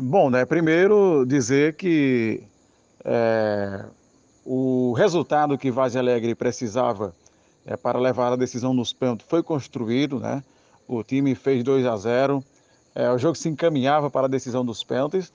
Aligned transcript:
Bom, 0.00 0.30
né, 0.30 0.44
primeiro 0.44 1.26
dizer 1.26 1.74
que 1.74 2.44
é, 3.04 3.84
o 4.44 4.92
resultado 4.92 5.58
que 5.58 5.72
Vaz 5.72 5.96
Alegre 5.96 6.36
precisava 6.36 7.12
é, 7.66 7.76
para 7.76 7.98
levar 7.98 8.32
a 8.32 8.36
decisão 8.36 8.72
nos 8.72 8.92
pênaltis 8.92 9.26
foi 9.28 9.42
construído, 9.42 10.20
né? 10.20 10.44
O 10.86 11.02
time 11.02 11.34
fez 11.34 11.64
2 11.64 11.84
a 11.84 11.96
0, 11.96 12.44
é, 12.94 13.10
o 13.10 13.18
jogo 13.18 13.34
se 13.34 13.48
encaminhava 13.48 14.08
para 14.08 14.26
a 14.26 14.30
decisão 14.30 14.64
dos 14.64 14.84
pênaltis 14.84 15.32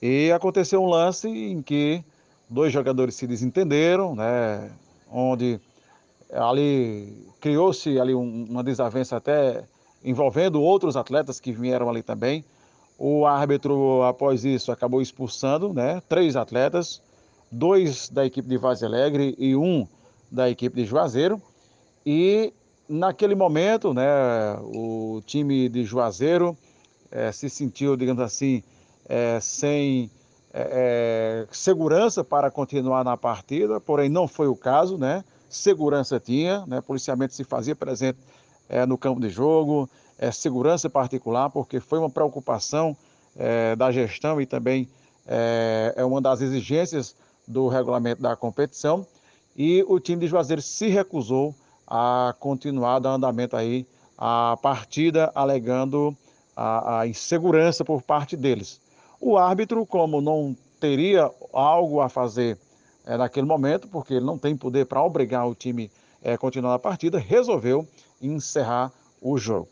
e 0.00 0.30
aconteceu 0.30 0.80
um 0.80 0.88
lance 0.88 1.28
em 1.28 1.60
que 1.60 2.04
dois 2.48 2.72
jogadores 2.72 3.16
se 3.16 3.26
desentenderam, 3.26 4.14
né? 4.14 4.70
Onde 5.10 5.60
ali 6.32 7.26
criou-se 7.40 7.98
ali 7.98 8.14
uma 8.14 8.62
desavença 8.62 9.16
até 9.16 9.64
envolvendo 10.04 10.62
outros 10.62 10.96
atletas 10.96 11.40
que 11.40 11.50
vieram 11.50 11.90
ali 11.90 12.04
também. 12.04 12.44
O 12.98 13.26
árbitro, 13.26 14.02
após 14.04 14.44
isso, 14.44 14.72
acabou 14.72 15.02
expulsando 15.02 15.72
né, 15.72 16.02
três 16.08 16.34
atletas, 16.34 17.02
dois 17.50 18.08
da 18.08 18.24
equipe 18.24 18.48
de 18.48 18.56
Vaz 18.56 18.82
Alegre 18.82 19.34
e 19.38 19.54
um 19.54 19.86
da 20.30 20.48
equipe 20.48 20.76
de 20.76 20.86
Juazeiro. 20.86 21.40
E 22.04 22.52
naquele 22.88 23.34
momento, 23.34 23.92
né, 23.92 24.04
o 24.62 25.20
time 25.26 25.68
de 25.68 25.84
Juazeiro 25.84 26.56
é, 27.10 27.30
se 27.32 27.50
sentiu, 27.50 27.96
digamos 27.96 28.22
assim, 28.22 28.62
é, 29.08 29.38
sem 29.40 30.10
é, 30.54 31.46
segurança 31.50 32.24
para 32.24 32.50
continuar 32.50 33.04
na 33.04 33.16
partida, 33.16 33.78
porém 33.80 34.08
não 34.08 34.26
foi 34.26 34.48
o 34.48 34.56
caso, 34.56 34.96
né? 34.96 35.22
Segurança 35.50 36.18
tinha, 36.18 36.64
né? 36.66 36.80
Policiamento 36.80 37.34
se 37.34 37.44
fazia 37.44 37.76
presente 37.76 38.18
no 38.88 38.98
campo 38.98 39.20
de 39.20 39.28
jogo, 39.28 39.88
é, 40.18 40.30
segurança 40.30 40.88
particular, 40.88 41.50
porque 41.50 41.80
foi 41.80 41.98
uma 41.98 42.10
preocupação 42.10 42.96
é, 43.36 43.76
da 43.76 43.90
gestão 43.90 44.40
e 44.40 44.46
também 44.46 44.88
é, 45.26 45.94
é, 45.96 46.04
uma 46.04 46.20
das 46.20 46.40
exigências 46.40 47.14
do 47.46 47.68
regulamento 47.68 48.22
da 48.22 48.34
competição. 48.34 49.06
E 49.56 49.84
o 49.88 49.98
time 50.00 50.20
de 50.20 50.26
Juazeiro 50.26 50.62
se 50.62 50.88
recusou 50.88 51.54
a 51.86 52.34
continuar 52.40 52.98
dando 52.98 53.16
andamento 53.16 53.56
aí 53.56 53.86
a 54.18 54.58
partida, 54.60 55.30
alegando 55.34 56.16
a, 56.56 57.00
a 57.00 57.06
insegurança 57.06 57.84
por 57.84 58.02
parte 58.02 58.36
deles. 58.36 58.80
O 59.20 59.36
árbitro, 59.36 59.84
como 59.86 60.20
não 60.20 60.56
teria 60.80 61.30
algo 61.52 62.00
a 62.00 62.08
fazer 62.08 62.58
é, 63.04 63.16
naquele 63.16 63.46
momento, 63.46 63.88
porque 63.88 64.14
ele 64.14 64.24
não 64.24 64.36
tem 64.36 64.56
poder 64.56 64.86
para 64.86 65.02
obrigar 65.02 65.46
o 65.48 65.54
time 65.54 65.90
a 66.24 66.30
é, 66.30 66.36
continuar 66.36 66.74
a 66.74 66.78
partida, 66.78 67.18
resolveu 67.18 67.86
encerrar 68.20 68.92
o 69.20 69.38
jogo. 69.38 69.68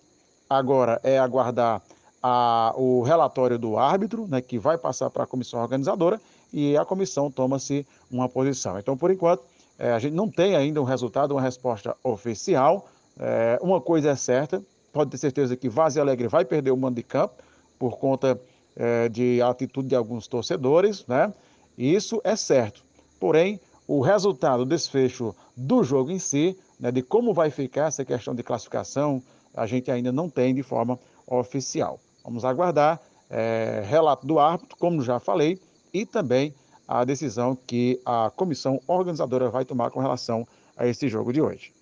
Agora 0.49 1.01
é 1.03 1.19
aguardar 1.19 1.83
a, 2.23 2.73
o 2.77 3.03
relatório 3.03 3.59
do 3.59 3.77
árbitro, 3.77 4.27
né, 4.29 4.41
que 4.41 4.59
vai 4.59 4.79
passar 4.79 5.11
para 5.11 5.25
a 5.25 5.27
comissão 5.27 5.61
organizadora, 5.61 6.21
e 6.53 6.77
a 6.77 6.85
comissão 6.85 7.31
toma-se 7.31 7.87
uma 8.11 8.29
posição. 8.29 8.79
Então, 8.79 8.97
por 8.97 9.11
enquanto, 9.11 9.43
é, 9.79 9.93
a 9.93 9.99
gente 9.99 10.15
não 10.15 10.31
tem 10.31 10.55
ainda 10.55 10.81
um 10.81 10.85
resultado, 10.85 11.33
uma 11.33 11.43
resposta 11.43 11.97
oficial. 12.03 12.89
É, 13.19 13.59
uma 13.61 13.81
coisa 13.81 14.11
é 14.11 14.17
certa, 14.17 14.63
pode 14.93 15.11
ter 15.11 15.19
certeza 15.19 15.57
que 15.57 15.69
Vazia 15.69 16.03
Alegre 16.03 16.29
vai 16.29 16.45
perder 16.45 16.71
o 16.71 16.77
mando 16.77 16.97
de 16.97 17.03
campo 17.03 17.35
por 17.79 17.99
conta 17.99 18.41
é, 18.77 19.09
de 19.09 19.43
atitude 19.43 19.89
de 19.89 19.97
alguns 19.97 20.27
torcedores, 20.27 21.05
né? 21.07 21.33
Isso 21.77 22.21
é 22.23 22.37
certo. 22.37 22.85
Porém, 23.19 23.61
o 23.87 24.01
resultado, 24.01 24.63
o 24.63 24.67
desfecho 24.67 25.35
do 25.57 25.83
jogo 25.83 26.11
em 26.11 26.19
si, 26.19 26.57
né, 26.79 26.91
de 26.91 27.03
como 27.03 27.35
vai 27.35 27.51
ficar 27.51 27.87
essa 27.87 28.05
questão 28.05 28.35
de 28.35 28.43
classificação, 28.43 29.23
a 29.55 29.67
gente 29.67 29.91
ainda 29.91 30.11
não 30.11 30.29
tem 30.29 30.55
de 30.55 30.63
forma 30.63 30.99
oficial. 31.27 32.01
Vamos 32.25 32.45
aguardar 32.45 33.01
é, 33.31 33.83
relato 33.87 34.27
do 34.27 34.39
árbitro, 34.39 34.77
como 34.79 35.03
já 35.03 35.19
falei, 35.19 35.61
e 35.93 36.05
também 36.05 36.55
a 36.87 37.05
decisão 37.05 37.57
que 37.67 38.01
a 38.05 38.31
comissão 38.35 38.81
organizadora 38.87 39.49
vai 39.49 39.65
tomar 39.65 39.91
com 39.91 40.01
relação 40.01 40.47
a 40.77 40.87
esse 40.87 41.09
jogo 41.09 41.33
de 41.33 41.41
hoje. 41.41 41.73